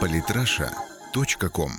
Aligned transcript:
Политраша.ком 0.00 1.70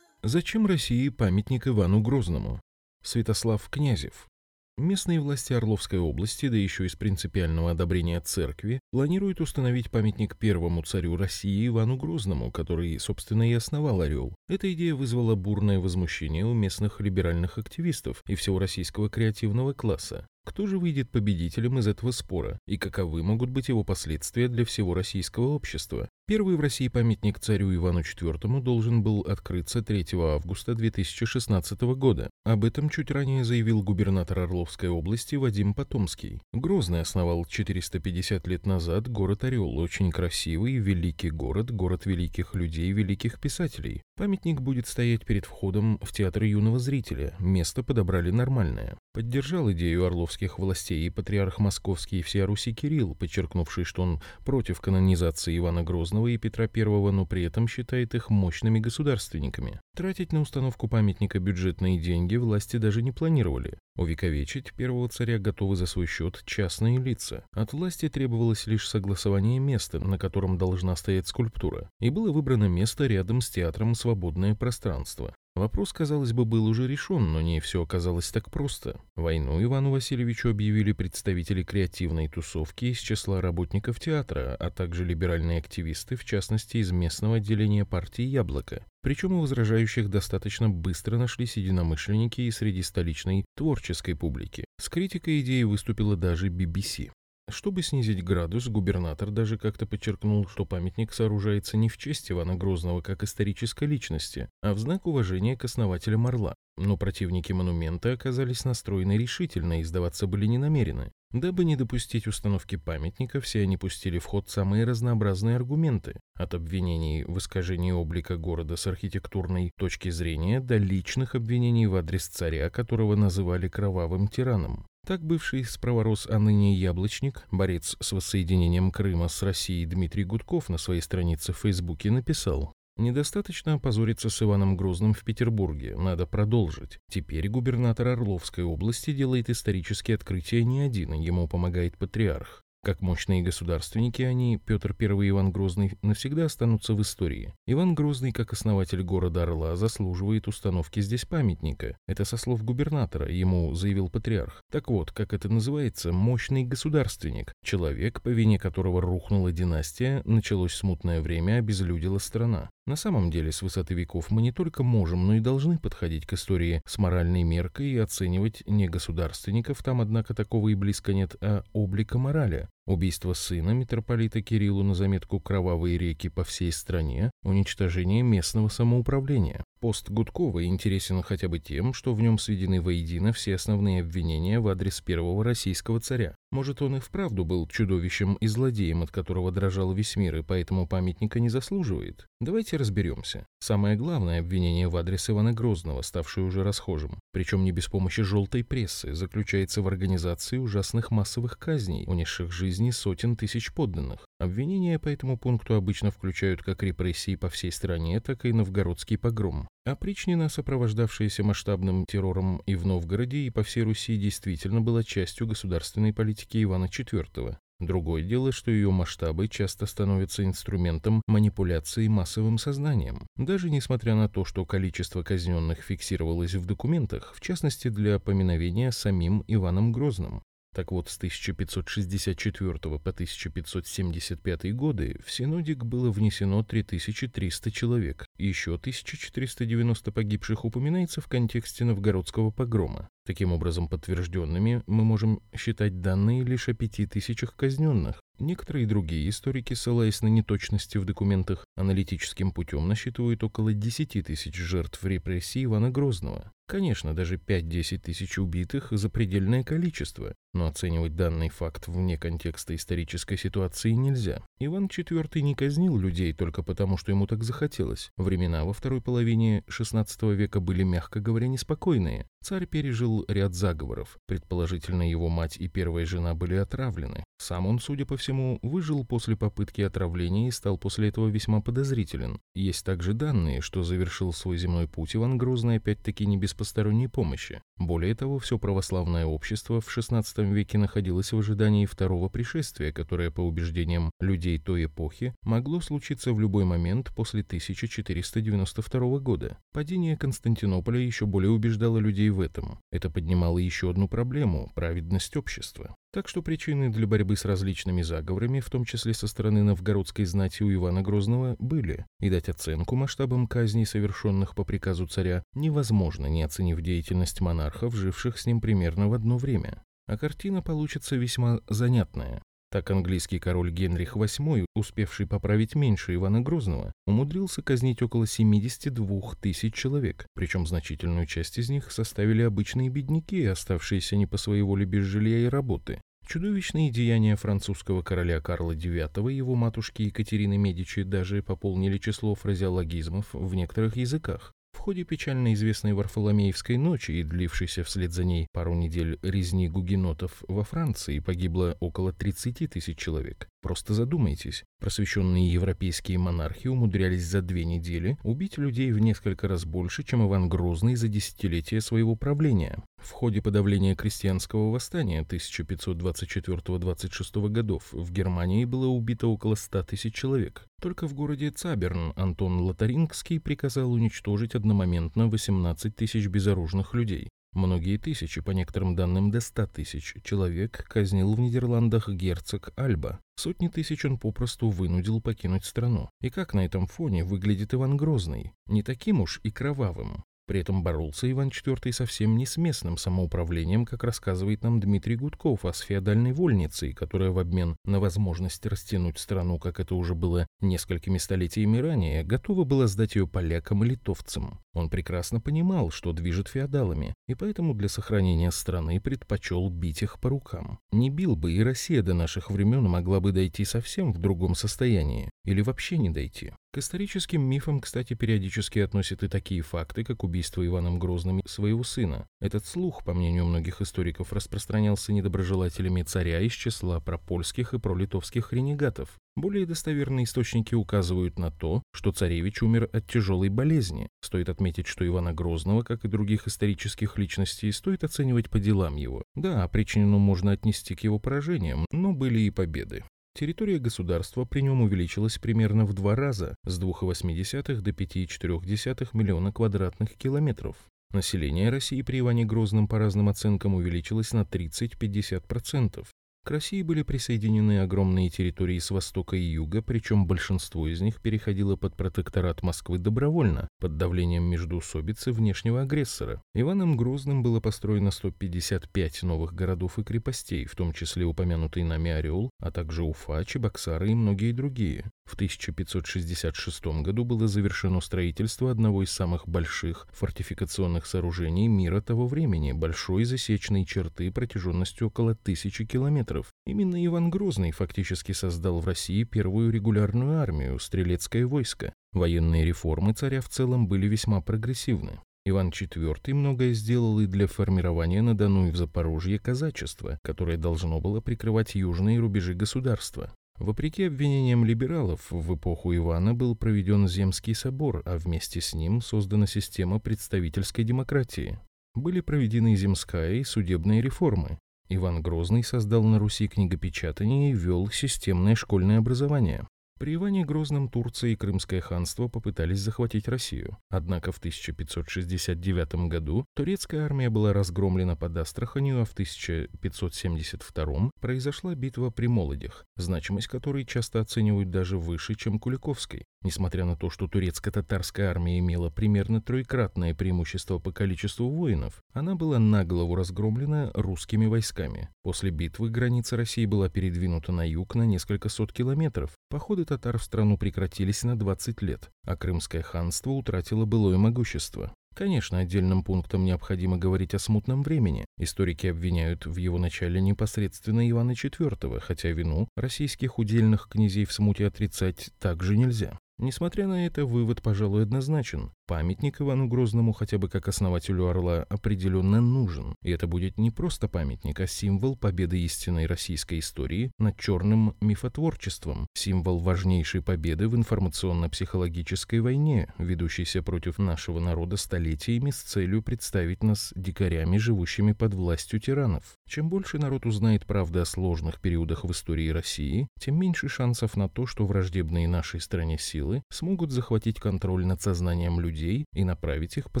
Зачем 0.22 0.66
России 0.66 1.08
памятник 1.08 1.66
Ивану 1.66 2.00
Грозному? 2.00 2.60
Святослав 3.02 3.68
Князев. 3.68 4.28
Местные 4.78 5.20
власти 5.20 5.52
Орловской 5.52 5.98
области, 5.98 6.48
да 6.48 6.56
еще 6.56 6.86
и 6.86 6.88
с 6.88 6.96
принципиального 6.96 7.72
одобрения 7.72 8.20
церкви, 8.20 8.80
планируют 8.92 9.40
установить 9.40 9.90
памятник 9.90 10.36
первому 10.36 10.82
царю 10.82 11.16
России 11.16 11.66
Ивану 11.66 11.96
Грозному, 11.96 12.50
который, 12.50 12.98
собственно, 12.98 13.50
и 13.50 13.52
основал 13.52 14.00
«Орел». 14.00 14.34
Эта 14.48 14.72
идея 14.72 14.94
вызвала 14.94 15.34
бурное 15.34 15.80
возмущение 15.80 16.46
у 16.46 16.54
местных 16.54 17.00
либеральных 17.00 17.58
активистов 17.58 18.22
и 18.26 18.34
всего 18.36 18.58
российского 18.58 19.10
креативного 19.10 19.72
класса. 19.74 20.26
Кто 20.44 20.66
же 20.66 20.78
выйдет 20.78 21.10
победителем 21.10 21.78
из 21.78 21.86
этого 21.86 22.10
спора 22.12 22.58
и 22.66 22.76
каковы 22.76 23.22
могут 23.22 23.50
быть 23.50 23.68
его 23.68 23.84
последствия 23.84 24.48
для 24.48 24.64
всего 24.64 24.94
российского 24.94 25.48
общества? 25.48 26.08
Первый 26.26 26.54
в 26.54 26.60
России 26.60 26.86
памятник 26.86 27.40
царю 27.40 27.74
Ивану 27.74 28.00
IV 28.02 28.62
должен 28.62 29.02
был 29.02 29.22
открыться 29.22 29.82
3 29.82 30.06
августа 30.12 30.76
2016 30.76 31.80
года. 31.96 32.30
Об 32.44 32.64
этом 32.64 32.88
чуть 32.88 33.10
ранее 33.10 33.44
заявил 33.44 33.82
губернатор 33.82 34.38
Орловской 34.38 34.88
области 34.88 35.34
Вадим 35.34 35.74
Потомский. 35.74 36.40
Грозный 36.52 37.00
основал 37.00 37.44
450 37.44 38.46
лет 38.46 38.64
назад 38.64 39.08
город 39.08 39.42
Орел, 39.42 39.76
очень 39.76 40.12
красивый, 40.12 40.76
великий 40.76 41.30
город, 41.30 41.72
город 41.72 42.06
великих 42.06 42.54
людей, 42.54 42.92
великих 42.92 43.40
писателей. 43.40 44.02
Памятник 44.16 44.60
будет 44.60 44.86
стоять 44.86 45.26
перед 45.26 45.46
входом 45.46 45.98
в 46.00 46.12
театр 46.12 46.44
юного 46.44 46.78
зрителя. 46.78 47.34
Место 47.40 47.82
подобрали 47.82 48.30
нормальное. 48.30 48.96
Поддержал 49.12 49.72
идею 49.72 50.06
орловских 50.30 50.58
властей 50.58 51.06
и 51.06 51.10
патриарх 51.10 51.58
московский 51.58 52.20
и 52.20 52.22
всея 52.22 52.46
Руси 52.46 52.72
Кирилл, 52.72 53.14
подчеркнувший, 53.14 53.84
что 53.84 54.02
он 54.02 54.20
против 54.44 54.80
канонизации 54.80 55.58
Ивана 55.58 55.82
Грозного 55.82 56.28
и 56.28 56.38
Петра 56.38 56.68
I, 56.72 56.84
но 56.84 57.26
при 57.26 57.42
этом 57.42 57.66
считает 57.66 58.14
их 58.14 58.30
мощными 58.30 58.78
государственниками. 58.78 59.80
Тратить 59.96 60.32
на 60.32 60.40
установку 60.40 60.88
памятника 60.88 61.40
бюджетные 61.40 61.98
деньги 61.98 62.36
власти 62.36 62.76
даже 62.76 63.02
не 63.02 63.10
планировали. 63.10 63.78
Увековечить 63.96 64.72
первого 64.72 65.08
царя 65.08 65.38
готовы 65.38 65.74
за 65.74 65.86
свой 65.86 66.06
счет 66.06 66.42
частные 66.46 66.98
лица. 66.98 67.44
От 67.52 67.72
власти 67.72 68.08
требовалось 68.08 68.66
лишь 68.66 68.88
согласование 68.88 69.58
места, 69.58 69.98
на 69.98 70.16
котором 70.16 70.58
должна 70.58 70.94
стоять 70.96 71.26
скульптура. 71.26 71.90
И 72.00 72.10
было 72.10 72.30
выбрано 72.30 72.68
место 72.68 73.06
рядом 73.06 73.40
с 73.40 73.50
театром 73.50 73.94
«Свободное 73.94 74.54
пространство». 74.54 75.34
Вопрос, 75.56 75.92
казалось 75.92 76.32
бы, 76.32 76.44
был 76.44 76.64
уже 76.66 76.86
решен, 76.86 77.32
но 77.32 77.40
не 77.40 77.60
все 77.60 77.82
оказалось 77.82 78.30
так 78.30 78.50
просто. 78.50 79.00
Войну 79.16 79.62
Ивану 79.62 79.90
Васильевичу 79.90 80.50
объявили 80.50 80.92
представители 80.92 81.64
креативной 81.64 82.28
тусовки 82.28 82.86
из 82.86 82.98
числа 82.98 83.40
работников 83.40 83.98
театра, 83.98 84.56
а 84.58 84.70
также 84.70 85.04
либеральные 85.04 85.58
активисты, 85.58 86.14
в 86.14 86.24
частности, 86.24 86.76
из 86.76 86.92
местного 86.92 87.36
отделения 87.36 87.84
партии 87.84 88.22
«Яблоко». 88.22 88.86
Причем 89.02 89.32
у 89.32 89.40
возражающих 89.40 90.08
достаточно 90.08 90.70
быстро 90.70 91.16
нашлись 91.18 91.56
единомышленники 91.56 92.42
и 92.42 92.50
среди 92.50 92.82
столичной 92.82 93.44
творческой 93.56 94.14
публики. 94.14 94.64
С 94.78 94.88
критикой 94.88 95.40
идеи 95.40 95.64
выступила 95.64 96.16
даже 96.16 96.48
BBC. 96.48 97.10
Чтобы 97.50 97.82
снизить 97.82 98.22
градус, 98.22 98.68
губернатор 98.68 99.30
даже 99.30 99.58
как-то 99.58 99.84
подчеркнул, 99.84 100.46
что 100.46 100.64
памятник 100.64 101.12
сооружается 101.12 101.76
не 101.76 101.88
в 101.88 101.98
честь 101.98 102.30
Ивана 102.30 102.54
Грозного 102.54 103.00
как 103.00 103.22
исторической 103.24 103.84
личности, 103.84 104.48
а 104.62 104.72
в 104.72 104.78
знак 104.78 105.06
уважения 105.06 105.56
к 105.56 105.64
основателям 105.64 106.26
Орла. 106.26 106.54
Но 106.76 106.96
противники 106.96 107.52
монумента 107.52 108.12
оказались 108.12 108.64
настроены 108.64 109.18
решительно 109.18 109.80
и 109.80 109.84
сдаваться 109.84 110.26
были 110.26 110.46
не 110.46 110.58
намерены. 110.58 111.12
Дабы 111.32 111.64
не 111.64 111.76
допустить 111.76 112.26
установки 112.26 112.76
памятника, 112.76 113.40
все 113.40 113.62
они 113.62 113.76
пустили 113.76 114.18
в 114.18 114.24
ход 114.24 114.48
самые 114.48 114.84
разнообразные 114.84 115.56
аргументы, 115.56 116.18
от 116.34 116.54
обвинений 116.54 117.24
в 117.24 117.38
искажении 117.38 117.92
облика 117.92 118.36
города 118.36 118.76
с 118.76 118.86
архитектурной 118.86 119.70
точки 119.76 120.08
зрения 120.08 120.60
до 120.60 120.76
личных 120.76 121.34
обвинений 121.34 121.86
в 121.86 121.94
адрес 121.94 122.26
царя, 122.26 122.70
которого 122.70 123.14
называли 123.14 123.68
кровавым 123.68 124.26
тираном. 124.26 124.86
Так 125.06 125.24
бывший 125.24 125.64
справорос, 125.64 126.26
а 126.28 126.38
ныне 126.38 126.74
яблочник, 126.74 127.46
борец 127.50 127.96
с 128.00 128.12
воссоединением 128.12 128.92
Крыма 128.92 129.28
с 129.28 129.42
Россией 129.42 129.86
Дмитрий 129.86 130.24
Гудков 130.24 130.68
на 130.68 130.78
своей 130.78 131.00
странице 131.00 131.52
в 131.52 131.58
Фейсбуке 131.58 132.10
написал 132.10 132.74
Недостаточно 132.96 133.74
опозориться 133.74 134.28
с 134.28 134.42
Иваном 134.42 134.76
Грозным 134.76 135.14
в 135.14 135.24
Петербурге, 135.24 135.96
надо 135.96 136.26
продолжить. 136.26 136.98
Теперь 137.10 137.48
губернатор 137.48 138.08
Орловской 138.08 138.62
области 138.62 139.12
делает 139.12 139.48
исторические 139.48 140.16
открытия 140.16 140.62
не 140.64 140.82
один, 140.82 141.14
ему 141.14 141.48
помогает 141.48 141.96
патриарх. 141.96 142.62
Как 142.82 143.02
мощные 143.02 143.42
государственники 143.42 144.22
они, 144.22 144.56
Петр 144.56 144.96
I 144.98 145.26
и 145.26 145.28
Иван 145.28 145.52
Грозный, 145.52 145.98
навсегда 146.00 146.46
останутся 146.46 146.94
в 146.94 147.02
истории. 147.02 147.52
Иван 147.66 147.94
Грозный, 147.94 148.32
как 148.32 148.54
основатель 148.54 149.02
города 149.02 149.42
Орла, 149.42 149.76
заслуживает 149.76 150.48
установки 150.48 151.00
здесь 151.00 151.26
памятника. 151.26 151.98
Это 152.08 152.24
со 152.24 152.38
слов 152.38 152.64
губернатора, 152.64 153.30
ему 153.30 153.74
заявил 153.74 154.08
патриарх. 154.08 154.62
Так 154.72 154.88
вот, 154.88 155.12
как 155.12 155.34
это 155.34 155.50
называется, 155.50 156.10
мощный 156.10 156.64
государственник. 156.64 157.52
Человек, 157.62 158.22
по 158.22 158.30
вине 158.30 158.58
которого 158.58 159.02
рухнула 159.02 159.52
династия, 159.52 160.22
началось 160.24 160.72
смутное 160.72 161.20
время, 161.20 161.58
обезлюдила 161.58 162.16
страна. 162.16 162.70
На 162.86 162.96
самом 162.96 163.30
деле, 163.30 163.52
с 163.52 163.62
высоты 163.62 163.94
веков 163.94 164.30
мы 164.30 164.42
не 164.42 164.52
только 164.52 164.82
можем, 164.82 165.26
но 165.26 165.34
и 165.34 165.40
должны 165.40 165.78
подходить 165.78 166.26
к 166.26 166.32
истории 166.32 166.82
с 166.86 166.98
моральной 166.98 167.42
меркой 167.44 167.90
и 167.90 167.98
оценивать 167.98 168.64
не 168.66 168.88
государственников, 168.88 169.82
там, 169.82 170.00
однако, 170.00 170.34
такого 170.34 170.70
и 170.70 170.74
близко 170.74 171.12
нет, 171.12 171.36
а 171.40 171.62
облика 171.72 172.18
морали. 172.18 172.68
Убийство 172.90 173.34
сына 173.34 173.70
митрополита 173.70 174.42
Кириллу 174.42 174.82
на 174.82 174.94
заметку 174.94 175.38
«Кровавые 175.38 175.96
реки» 175.96 176.28
по 176.28 176.42
всей 176.42 176.72
стране, 176.72 177.30
уничтожение 177.44 178.22
местного 178.24 178.66
самоуправления. 178.66 179.62
Пост 179.78 180.10
Гудкова 180.10 180.64
интересен 180.64 181.22
хотя 181.22 181.48
бы 181.48 181.60
тем, 181.60 181.94
что 181.94 182.12
в 182.12 182.20
нем 182.20 182.36
сведены 182.36 182.82
воедино 182.82 183.32
все 183.32 183.54
основные 183.54 184.00
обвинения 184.00 184.58
в 184.58 184.66
адрес 184.66 185.00
первого 185.00 185.44
российского 185.44 186.00
царя. 186.00 186.34
Может, 186.50 186.82
он 186.82 186.96
и 186.96 187.00
вправду 187.00 187.44
был 187.44 187.68
чудовищем 187.68 188.34
и 188.40 188.48
злодеем, 188.48 189.02
от 189.02 189.12
которого 189.12 189.52
дрожал 189.52 189.92
весь 189.92 190.16
мир, 190.16 190.38
и 190.38 190.42
поэтому 190.42 190.88
памятника 190.88 191.38
не 191.38 191.48
заслуживает? 191.48 192.26
Давайте 192.40 192.76
разберемся. 192.76 193.46
Самое 193.60 193.96
главное 193.96 194.40
обвинение 194.40 194.88
в 194.88 194.96
адрес 194.96 195.30
Ивана 195.30 195.52
Грозного, 195.52 196.02
ставшее 196.02 196.44
уже 196.44 196.64
расхожим, 196.64 197.20
причем 197.32 197.64
не 197.64 197.72
без 197.72 197.88
помощи 197.88 198.22
желтой 198.22 198.64
прессы, 198.64 199.14
заключается 199.14 199.82
в 199.82 199.88
организации 199.88 200.58
ужасных 200.58 201.10
массовых 201.10 201.58
казней, 201.58 202.04
унесших 202.06 202.52
жизни 202.52 202.90
сотен 202.90 203.36
тысяч 203.36 203.72
подданных. 203.72 204.26
Обвинения 204.38 204.98
по 204.98 205.08
этому 205.08 205.38
пункту 205.38 205.74
обычно 205.74 206.10
включают 206.10 206.62
как 206.62 206.82
репрессии 206.82 207.36
по 207.36 207.48
всей 207.48 207.72
стране, 207.72 208.20
так 208.20 208.44
и 208.44 208.52
новгородский 208.52 209.18
погром. 209.18 209.68
Опричнина, 209.84 210.48
сопровождавшаяся 210.48 211.42
масштабным 211.42 212.04
террором 212.06 212.62
и 212.66 212.74
в 212.74 212.86
Новгороде, 212.86 213.38
и 213.38 213.50
по 213.50 213.62
всей 213.62 213.82
Руси, 213.82 214.16
действительно 214.16 214.80
была 214.80 215.02
частью 215.02 215.46
государственной 215.46 216.12
политики 216.12 216.62
Ивана 216.62 216.86
IV. 216.86 217.56
Другое 217.80 218.22
дело, 218.22 218.52
что 218.52 218.70
ее 218.70 218.90
масштабы 218.90 219.48
часто 219.48 219.86
становятся 219.86 220.44
инструментом 220.44 221.22
манипуляции 221.26 222.08
массовым 222.08 222.58
сознанием. 222.58 223.26
Даже 223.36 223.70
несмотря 223.70 224.14
на 224.14 224.28
то, 224.28 224.44
что 224.44 224.66
количество 224.66 225.22
казненных 225.22 225.80
фиксировалось 225.80 226.54
в 226.54 226.66
документах, 226.66 227.32
в 227.34 227.40
частности 227.40 227.88
для 227.88 228.18
поминовения 228.18 228.90
самим 228.90 229.42
Иваном 229.48 229.92
Грозным. 229.92 230.42
Так 230.72 230.92
вот, 230.92 231.08
с 231.08 231.16
1564 231.16 232.78
по 232.78 232.96
1575 232.96 234.74
годы 234.74 235.20
в 235.24 235.30
Синодик 235.30 235.84
было 235.84 236.10
внесено 236.12 236.62
3300 236.62 237.70
человек, 237.72 238.26
еще 238.38 238.74
1490 238.74 240.12
погибших 240.12 240.64
упоминается 240.64 241.20
в 241.20 241.26
контексте 241.26 241.84
новгородского 241.84 242.52
погрома. 242.52 243.08
Таким 243.26 243.52
образом, 243.52 243.88
подтвержденными 243.88 244.82
мы 244.86 245.04
можем 245.04 245.40
считать 245.54 246.00
данные 246.00 246.44
лишь 246.44 246.68
о 246.68 246.74
5000 246.74 247.44
казненных. 247.56 248.20
Некоторые 248.38 248.86
другие 248.86 249.28
историки, 249.28 249.74
ссылаясь 249.74 250.22
на 250.22 250.28
неточности 250.28 250.98
в 250.98 251.04
документах, 251.04 251.66
аналитическим 251.76 252.52
путем 252.52 252.88
насчитывают 252.88 253.44
около 253.44 253.74
10 253.74 254.24
тысяч 254.24 254.56
жертв 254.56 255.04
репрессий 255.04 255.64
Ивана 255.64 255.90
Грозного. 255.90 256.52
Конечно, 256.70 257.14
даже 257.16 257.34
5-10 257.34 257.98
тысяч 257.98 258.38
убитых– 258.38 258.86
запредельное 258.92 259.64
количество, 259.64 260.36
но 260.54 260.68
оценивать 260.68 261.16
данный 261.16 261.48
факт 261.48 261.88
вне 261.88 262.16
контекста 262.16 262.76
исторической 262.76 263.36
ситуации 263.36 263.90
нельзя. 263.90 264.44
Иван 264.60 264.86
IV 264.86 265.40
не 265.40 265.56
казнил 265.56 265.98
людей 265.98 266.32
только 266.32 266.62
потому, 266.62 266.96
что 266.96 267.10
ему 267.10 267.26
так 267.26 267.42
захотелось. 267.42 268.12
Времена 268.16 268.64
во 268.64 268.72
второй 268.72 269.00
половине 269.00 269.64
XVI 269.66 270.32
века 270.32 270.60
были, 270.60 270.84
мягко 270.84 271.18
говоря, 271.18 271.48
неспокойные. 271.48 272.28
Царь 272.44 272.66
пережил 272.66 273.24
ряд 273.26 273.52
заговоров. 273.52 274.16
Предположительно, 274.26 275.10
его 275.10 275.28
мать 275.28 275.56
и 275.56 275.66
первая 275.66 276.06
жена 276.06 276.36
были 276.36 276.54
отравлены. 276.54 277.24
Сам 277.38 277.66
он, 277.66 277.80
судя 277.80 278.06
по 278.06 278.16
всему, 278.16 278.60
выжил 278.62 279.04
после 279.04 279.36
попытки 279.36 279.80
отравления 279.80 280.48
и 280.48 280.52
стал 280.52 280.78
после 280.78 281.08
этого 281.08 281.28
весьма 281.28 281.60
подозрителен. 281.60 282.38
Есть 282.54 282.84
также 282.84 283.12
данные, 283.12 283.60
что 283.60 283.82
завершил 283.82 284.32
свой 284.32 284.56
земной 284.56 284.86
путь 284.86 285.16
Иван 285.16 285.36
Грозный 285.36 285.76
опять-таки 285.76 286.26
не 286.26 286.36
без 286.36 286.54
посторонней 286.60 287.08
помощи. 287.08 287.62
Более 287.78 288.14
того, 288.14 288.38
все 288.38 288.58
православное 288.58 289.24
общество 289.24 289.80
в 289.80 289.88
XVI 289.88 290.22
веке 290.52 290.76
находилось 290.76 291.32
в 291.32 291.38
ожидании 291.38 291.86
второго 291.86 292.28
пришествия, 292.28 292.92
которое, 292.92 293.30
по 293.30 293.40
убеждениям 293.40 294.10
людей 294.20 294.58
той 294.58 294.84
эпохи, 294.84 295.32
могло 295.42 295.80
случиться 295.80 296.34
в 296.34 296.38
любой 296.38 296.66
момент 296.66 297.12
после 297.16 297.40
1492 297.40 299.18
года. 299.20 299.56
Падение 299.72 300.18
Константинополя 300.18 301.00
еще 301.00 301.24
более 301.24 301.50
убеждало 301.50 301.96
людей 301.96 302.28
в 302.28 302.42
этом. 302.42 302.78
Это 302.92 303.08
поднимало 303.08 303.56
еще 303.56 303.88
одну 303.88 304.06
проблему– 304.06 304.70
праведность 304.74 305.38
общества. 305.38 305.96
Так 306.12 306.26
что 306.26 306.42
причины 306.42 306.90
для 306.90 307.06
борьбы 307.06 307.36
с 307.36 307.44
различными 307.44 308.02
заговорами, 308.02 308.58
в 308.58 308.68
том 308.68 308.84
числе 308.84 309.14
со 309.14 309.28
стороны 309.28 309.62
новгородской 309.62 310.24
знати 310.24 310.64
у 310.64 310.72
Ивана 310.72 311.02
Грозного, 311.02 311.54
были, 311.60 312.04
и 312.18 312.28
дать 312.28 312.48
оценку 312.48 312.96
масштабам 312.96 313.46
казней, 313.46 313.86
совершенных 313.86 314.56
по 314.56 314.64
приказу 314.64 315.06
царя, 315.06 315.44
невозможно, 315.54 316.26
не 316.26 316.42
оценив 316.42 316.80
деятельность 316.80 317.40
монархов, 317.40 317.94
живших 317.94 318.38
с 318.38 318.46
ним 318.46 318.60
примерно 318.60 319.08
в 319.08 319.14
одно 319.14 319.38
время. 319.38 319.84
А 320.06 320.18
картина 320.18 320.62
получится 320.62 321.14
весьма 321.14 321.60
занятная. 321.68 322.42
Так 322.72 322.88
английский 322.92 323.40
король 323.40 323.72
Генрих 323.72 324.16
VIII, 324.16 324.64
успевший 324.76 325.26
поправить 325.26 325.74
меньше 325.74 326.14
Ивана 326.14 326.40
Грозного, 326.40 326.92
умудрился 327.04 327.62
казнить 327.62 328.00
около 328.00 328.28
72 328.28 329.34
тысяч 329.40 329.74
человек, 329.74 330.28
причем 330.36 330.68
значительную 330.68 331.26
часть 331.26 331.58
из 331.58 331.68
них 331.68 331.90
составили 331.90 332.42
обычные 332.42 332.88
бедняки, 332.88 333.44
оставшиеся 333.44 334.14
не 334.14 334.26
по 334.26 334.36
своей 334.36 334.62
воле 334.62 334.84
без 334.84 335.04
жилья 335.04 335.38
и 335.38 335.46
работы. 335.46 336.00
Чудовищные 336.28 336.92
деяния 336.92 337.34
французского 337.34 338.02
короля 338.02 338.40
Карла 338.40 338.70
IX 338.70 339.32
и 339.32 339.34
его 339.34 339.56
матушки 339.56 340.02
Екатерины 340.02 340.56
Медичи 340.56 341.02
даже 341.02 341.42
пополнили 341.42 341.98
число 341.98 342.36
фразеологизмов 342.36 343.26
в 343.32 343.52
некоторых 343.56 343.96
языках. 343.96 344.52
Ходе 344.80 345.04
печально 345.04 345.52
известной 345.52 345.92
Варфоломеевской 345.92 346.78
ночи 346.78 347.10
и 347.10 347.22
длившейся 347.22 347.84
вслед 347.84 348.14
за 348.14 348.24
ней 348.24 348.46
пару 348.50 348.74
недель 348.74 349.18
резни 349.20 349.68
гугенотов 349.68 350.42
во 350.48 350.64
Франции 350.64 351.18
погибло 351.18 351.76
около 351.80 352.14
30 352.14 352.70
тысяч 352.70 352.96
человек. 352.96 353.46
Просто 353.60 353.92
задумайтесь, 353.92 354.64
просвещенные 354.80 355.52
европейские 355.52 356.16
монархи 356.16 356.68
умудрялись 356.68 357.26
за 357.26 357.42
две 357.42 357.66
недели 357.66 358.16
убить 358.22 358.56
людей 358.56 358.90
в 358.92 358.98
несколько 359.00 359.48
раз 359.48 359.66
больше, 359.66 360.02
чем 360.02 360.26
Иван 360.26 360.48
Грозный 360.48 360.94
за 360.94 361.08
десятилетия 361.08 361.82
своего 361.82 362.16
правления. 362.16 362.82
В 363.00 363.12
ходе 363.12 363.40
подавления 363.42 363.96
крестьянского 363.96 364.70
восстания 364.70 365.24
1524-26 365.24 367.48
годов 367.48 367.92
в 367.92 368.12
Германии 368.12 368.64
было 368.64 368.86
убито 368.86 369.26
около 369.26 369.54
100 369.54 369.82
тысяч 369.84 370.14
человек. 370.14 370.66
Только 370.80 371.08
в 371.08 371.14
городе 371.14 371.50
Цаберн 371.50 372.12
Антон 372.16 372.60
Лотарингский 372.60 373.40
приказал 373.40 373.92
уничтожить 373.92 374.54
одномоментно 374.54 375.28
18 375.28 375.96
тысяч 375.96 376.26
безоружных 376.28 376.94
людей. 376.94 377.30
Многие 377.52 377.96
тысячи, 377.96 378.40
по 378.40 378.52
некоторым 378.52 378.94
данным 378.94 379.32
до 379.32 379.40
ста 379.40 379.66
тысяч, 379.66 380.14
человек 380.22 380.84
казнил 380.88 381.34
в 381.34 381.40
Нидерландах 381.40 382.08
герцог 382.08 382.72
Альба. 382.76 383.18
Сотни 383.34 383.66
тысяч 383.66 384.04
он 384.04 384.18
попросту 384.18 384.70
вынудил 384.70 385.20
покинуть 385.20 385.64
страну. 385.64 386.10
И 386.20 386.30
как 386.30 386.54
на 386.54 386.64
этом 386.64 386.86
фоне 386.86 387.24
выглядит 387.24 387.74
Иван 387.74 387.96
Грозный? 387.96 388.52
Не 388.66 388.84
таким 388.84 389.20
уж 389.20 389.40
и 389.42 389.50
кровавым. 389.50 390.22
При 390.50 390.58
этом 390.58 390.82
боролся 390.82 391.30
Иван 391.30 391.50
IV 391.50 391.92
совсем 391.92 392.36
не 392.36 392.44
с 392.44 392.56
местным 392.56 392.96
самоуправлением, 392.96 393.86
как 393.86 394.02
рассказывает 394.02 394.64
нам 394.64 394.80
Дмитрий 394.80 395.14
Гудков, 395.14 395.64
а 395.64 395.72
с 395.72 395.78
феодальной 395.78 396.32
вольницей, 396.32 396.92
которая 396.92 397.30
в 397.30 397.38
обмен 397.38 397.76
на 397.84 398.00
возможность 398.00 398.66
растянуть 398.66 399.20
страну, 399.20 399.60
как 399.60 399.78
это 399.78 399.94
уже 399.94 400.16
было 400.16 400.48
несколькими 400.60 401.18
столетиями 401.18 401.78
ранее, 401.78 402.24
готова 402.24 402.64
была 402.64 402.88
сдать 402.88 403.14
ее 403.14 403.28
полякам 403.28 403.84
и 403.84 403.90
литовцам. 403.90 404.58
Он 404.72 404.90
прекрасно 404.90 405.40
понимал, 405.40 405.90
что 405.90 406.12
движет 406.12 406.48
феодалами, 406.48 407.14
и 407.28 407.34
поэтому 407.36 407.72
для 407.72 407.88
сохранения 407.88 408.50
страны 408.50 409.00
предпочел 409.00 409.68
бить 409.68 410.02
их 410.02 410.18
по 410.18 410.30
рукам. 410.30 410.80
Не 410.90 411.10
бил 411.10 411.36
бы, 411.36 411.52
и 411.52 411.62
Россия 411.62 412.02
до 412.02 412.14
наших 412.14 412.50
времен 412.50 412.88
могла 412.88 413.20
бы 413.20 413.30
дойти 413.30 413.64
совсем 413.64 414.12
в 414.12 414.18
другом 414.18 414.56
состоянии, 414.56 415.30
или 415.44 415.60
вообще 415.60 415.96
не 415.96 416.10
дойти. 416.10 416.54
К 416.72 416.78
историческим 416.78 417.42
мифам, 417.42 417.80
кстати, 417.80 418.14
периодически 418.14 418.78
относят 418.78 419.24
и 419.24 419.28
такие 419.28 419.60
факты, 419.60 420.04
как 420.04 420.22
убийство 420.22 420.64
Иваном 420.64 421.00
Грозным 421.00 421.42
своего 421.44 421.82
сына. 421.82 422.28
Этот 422.40 422.64
слух, 422.64 423.02
по 423.02 423.12
мнению 423.12 423.46
многих 423.46 423.80
историков, 423.80 424.32
распространялся 424.32 425.12
недоброжелателями 425.12 426.04
царя 426.04 426.40
из 426.40 426.52
числа 426.52 427.00
пропольских 427.00 427.74
и 427.74 427.80
пролитовских 427.80 428.52
ренегатов. 428.52 429.18
Более 429.34 429.66
достоверные 429.66 430.26
источники 430.26 430.76
указывают 430.76 431.40
на 431.40 431.50
то, 431.50 431.82
что 431.92 432.12
царевич 432.12 432.62
умер 432.62 432.88
от 432.92 433.04
тяжелой 433.04 433.48
болезни. 433.48 434.06
Стоит 434.22 434.48
отметить, 434.48 434.86
что 434.86 435.04
Ивана 435.04 435.32
Грозного, 435.32 435.82
как 435.82 436.04
и 436.04 436.08
других 436.08 436.46
исторических 436.46 437.18
личностей, 437.18 437.72
стоит 437.72 438.04
оценивать 438.04 438.48
по 438.48 438.60
делам 438.60 438.94
его. 438.94 439.24
Да, 439.34 439.66
причину 439.66 440.18
можно 440.18 440.52
отнести 440.52 440.94
к 440.94 441.02
его 441.02 441.18
поражениям, 441.18 441.84
но 441.90 442.12
были 442.12 442.38
и 442.38 442.50
победы. 442.50 443.02
Территория 443.40 443.78
государства 443.78 444.44
при 444.44 444.60
нем 444.60 444.82
увеличилась 444.82 445.38
примерно 445.38 445.86
в 445.86 445.94
два 445.94 446.14
раза, 446.14 446.56
с 446.66 446.78
2,8 446.78 447.80
до 447.80 447.90
5,4 447.90 449.08
миллиона 449.14 449.50
квадратных 449.50 450.14
километров. 450.16 450.76
Население 451.14 451.70
России 451.70 452.02
при 452.02 452.18
Иване 452.18 452.44
Грозном 452.44 452.86
по 452.86 452.98
разным 452.98 453.30
оценкам 453.30 453.76
увеличилось 453.76 454.34
на 454.34 454.42
30-50%. 454.42 456.06
К 456.42 456.52
России 456.52 456.80
были 456.80 457.02
присоединены 457.02 457.80
огромные 457.80 458.30
территории 458.30 458.78
с 458.78 458.90
востока 458.90 459.36
и 459.36 459.42
юга, 459.42 459.82
причем 459.82 460.26
большинство 460.26 460.88
из 460.88 461.02
них 461.02 461.20
переходило 461.20 461.76
под 461.76 461.96
протекторат 461.96 462.62
Москвы 462.62 462.98
добровольно, 462.98 463.68
под 463.78 463.98
давлением 463.98 464.44
междоусобицы 464.44 465.32
внешнего 465.32 465.82
агрессора. 465.82 466.42
Иваном 466.54 466.96
Грозным 466.96 467.42
было 467.42 467.60
построено 467.60 468.10
155 468.10 469.22
новых 469.22 469.54
городов 469.54 469.98
и 469.98 470.02
крепостей, 470.02 470.64
в 470.64 470.74
том 470.74 470.94
числе 470.94 471.26
упомянутый 471.26 471.82
нами 471.82 472.10
Орел, 472.10 472.48
а 472.58 472.70
также 472.70 473.02
Уфа, 473.02 473.44
Чебоксары 473.44 474.12
и 474.12 474.14
многие 474.14 474.52
другие. 474.52 475.10
В 475.26 475.34
1566 475.34 477.02
году 477.02 477.24
было 477.24 477.46
завершено 477.46 478.00
строительство 478.00 478.70
одного 478.70 479.04
из 479.04 479.10
самых 479.12 479.46
больших 479.46 480.08
фортификационных 480.10 481.06
сооружений 481.06 481.68
мира 481.68 482.00
того 482.00 482.26
времени, 482.26 482.72
большой 482.72 483.24
засечной 483.24 483.84
черты 483.84 484.32
протяженностью 484.32 485.06
около 485.06 485.36
тысячи 485.36 485.84
километров. 485.84 486.29
Именно 486.66 487.04
Иван 487.04 487.30
Грозный 487.30 487.72
фактически 487.72 488.32
создал 488.32 488.80
в 488.80 488.86
России 488.86 489.24
первую 489.24 489.70
регулярную 489.70 490.38
армию, 490.38 490.78
стрелецкое 490.78 491.46
войско. 491.46 491.92
Военные 492.12 492.64
реформы 492.64 493.12
царя 493.12 493.40
в 493.40 493.48
целом 493.48 493.88
были 493.88 494.06
весьма 494.06 494.40
прогрессивны. 494.40 495.20
Иван 495.46 495.70
IV 495.70 496.34
многое 496.34 496.74
сделал 496.74 497.18
и 497.20 497.26
для 497.26 497.46
формирования 497.46 498.20
на 498.20 498.36
Дону 498.36 498.68
и 498.68 498.70
в 498.70 498.76
Запорожье 498.76 499.38
казачества, 499.38 500.18
которое 500.22 500.58
должно 500.58 501.00
было 501.00 501.20
прикрывать 501.20 501.74
южные 501.74 502.18
рубежи 502.20 502.54
государства. 502.54 503.32
Вопреки 503.58 504.04
обвинениям 504.04 504.64
либералов, 504.64 505.30
в 505.30 505.54
эпоху 505.54 505.94
Ивана 505.94 506.34
был 506.34 506.56
проведен 506.56 507.08
Земский 507.08 507.54
собор, 507.54 508.02
а 508.06 508.16
вместе 508.16 508.60
с 508.60 508.74
ним 508.74 509.02
создана 509.02 509.46
система 509.46 509.98
представительской 509.98 510.84
демократии. 510.84 511.58
Были 511.94 512.20
проведены 512.20 512.76
земская 512.76 513.34
и 513.34 513.44
судебные 513.44 514.00
реформы. 514.00 514.58
Иван 514.92 515.22
Грозный 515.22 515.62
создал 515.62 516.02
на 516.02 516.18
Руси 516.18 516.48
книгопечатание 516.48 517.50
и 517.50 517.54
ввел 517.54 517.88
системное 517.90 518.56
школьное 518.56 518.98
образование. 518.98 519.66
При 520.00 520.14
Иване 520.14 520.46
Грозном 520.46 520.88
Турция 520.88 521.32
и 521.32 521.36
Крымское 521.36 521.82
ханство 521.82 522.26
попытались 522.26 522.78
захватить 522.78 523.28
Россию. 523.28 523.76
Однако 523.90 524.32
в 524.32 524.38
1569 524.38 526.08
году 526.08 526.46
турецкая 526.56 527.04
армия 527.04 527.28
была 527.28 527.52
разгромлена 527.52 528.16
под 528.16 528.34
Астраханью, 528.38 529.02
а 529.02 529.04
в 529.04 529.12
1572 529.12 531.10
произошла 531.20 531.74
битва 531.74 532.08
при 532.08 532.28
Молодях, 532.28 532.86
значимость 532.96 533.48
которой 533.48 533.84
часто 533.84 534.22
оценивают 534.22 534.70
даже 534.70 534.96
выше, 534.96 535.34
чем 535.34 535.58
Куликовской. 535.58 536.24
Несмотря 536.42 536.86
на 536.86 536.96
то, 536.96 537.10
что 537.10 537.28
турецко-татарская 537.28 538.30
армия 538.30 538.58
имела 538.60 538.88
примерно 538.88 539.42
троекратное 539.42 540.14
преимущество 540.14 540.78
по 540.78 540.92
количеству 540.92 541.50
воинов, 541.50 542.00
она 542.14 542.34
была 542.34 542.58
на 542.58 542.86
голову 542.86 543.16
разгромлена 543.16 543.90
русскими 543.92 544.46
войсками. 544.46 545.10
После 545.22 545.50
битвы 545.50 545.90
граница 545.90 546.38
России 546.38 546.64
была 546.64 546.88
передвинута 546.88 547.52
на 547.52 547.68
юг 547.68 547.94
на 547.94 548.06
несколько 548.06 548.48
сот 548.48 548.72
километров. 548.72 549.32
Походы 549.50 549.84
татар 549.90 550.18
в 550.18 550.22
страну 550.22 550.56
прекратились 550.56 551.24
на 551.24 551.36
20 551.36 551.82
лет, 551.82 552.10
а 552.24 552.36
Крымское 552.36 552.80
ханство 552.80 553.30
утратило 553.30 553.86
былое 553.86 554.18
могущество. 554.18 554.94
Конечно, 555.16 555.58
отдельным 555.58 556.04
пунктом 556.04 556.44
необходимо 556.44 556.96
говорить 556.96 557.34
о 557.34 557.40
смутном 557.40 557.82
времени. 557.82 558.24
Историки 558.38 558.86
обвиняют 558.86 559.46
в 559.46 559.56
его 559.56 559.78
начале 559.78 560.20
непосредственно 560.20 561.10
Ивана 561.10 561.32
IV, 561.32 561.98
хотя 561.98 562.28
вину 562.28 562.68
российских 562.76 563.40
удельных 563.40 563.88
князей 563.90 564.26
в 564.26 564.32
смуте 564.32 564.68
отрицать 564.68 565.30
также 565.40 565.76
нельзя. 565.76 566.16
Несмотря 566.42 566.86
на 566.86 567.04
это, 567.04 567.26
вывод, 567.26 567.60
пожалуй, 567.60 568.02
однозначен. 568.02 568.72
Памятник 568.86 569.42
Ивану 569.42 569.68
Грозному 569.68 570.14
хотя 570.14 570.38
бы 570.38 570.48
как 570.48 570.68
основателю 570.68 571.26
Орла 571.26 571.66
определенно 571.68 572.40
нужен. 572.40 572.94
И 573.02 573.10
это 573.10 573.26
будет 573.26 573.58
не 573.58 573.70
просто 573.70 574.08
памятник, 574.08 574.58
а 574.58 574.66
символ 574.66 575.16
победы 575.16 575.60
истинной 575.60 576.06
российской 576.06 576.60
истории 576.60 577.12
над 577.18 577.38
черным 577.38 577.94
мифотворчеством, 578.00 579.06
символ 579.12 579.58
важнейшей 579.58 580.22
победы 580.22 580.66
в 580.66 580.74
информационно-психологической 580.76 582.40
войне, 582.40 582.90
ведущейся 582.96 583.62
против 583.62 583.98
нашего 583.98 584.40
народа 584.40 584.78
столетиями 584.78 585.50
с 585.50 585.58
целью 585.58 586.02
представить 586.02 586.62
нас 586.62 586.94
дикарями, 586.96 587.58
живущими 587.58 588.12
под 588.12 588.32
властью 588.32 588.80
тиранов. 588.80 589.36
Чем 589.46 589.68
больше 589.68 589.98
народ 589.98 590.24
узнает 590.24 590.64
правды 590.64 591.00
о 591.00 591.04
сложных 591.04 591.60
периодах 591.60 592.04
в 592.04 592.10
истории 592.12 592.48
России, 592.48 593.08
тем 593.20 593.38
меньше 593.38 593.68
шансов 593.68 594.16
на 594.16 594.30
то, 594.30 594.46
что 594.46 594.64
враждебные 594.64 595.28
нашей 595.28 595.60
стране 595.60 595.98
силы 595.98 596.29
смогут 596.50 596.90
захватить 596.90 597.40
контроль 597.40 597.84
над 597.86 598.00
сознанием 598.00 598.60
людей 598.60 599.04
и 599.12 599.24
направить 599.24 599.76
их 599.76 599.90
по 599.90 600.00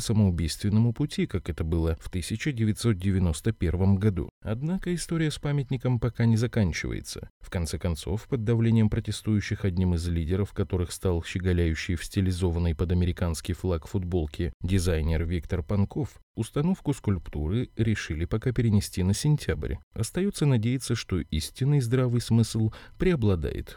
самоубийственному 0.00 0.92
пути, 0.92 1.26
как 1.26 1.48
это 1.48 1.64
было 1.64 1.96
в 2.00 2.08
1991 2.08 3.96
году. 3.96 4.30
Однако 4.42 4.94
история 4.94 5.30
с 5.30 5.38
памятником 5.38 6.00
пока 6.00 6.24
не 6.24 6.36
заканчивается. 6.36 7.28
В 7.40 7.50
конце 7.50 7.78
концов, 7.78 8.28
под 8.28 8.44
давлением 8.44 8.90
протестующих 8.90 9.64
одним 9.64 9.94
из 9.94 10.06
лидеров, 10.08 10.52
которых 10.52 10.92
стал 10.92 11.22
щеголяющий 11.22 11.96
в 11.96 12.04
стилизованной 12.04 12.74
под 12.74 12.92
американский 12.92 13.52
флаг 13.52 13.86
футболке 13.86 14.52
дизайнер 14.62 15.24
Виктор 15.24 15.62
Панков, 15.62 16.20
установку 16.36 16.92
скульптуры 16.92 17.70
решили 17.76 18.24
пока 18.24 18.52
перенести 18.52 19.02
на 19.02 19.14
сентябрь. 19.14 19.76
Остается 19.92 20.46
надеяться, 20.46 20.94
что 20.94 21.20
истинный 21.20 21.80
здравый 21.80 22.20
смысл 22.20 22.72
преобладает. 22.98 23.76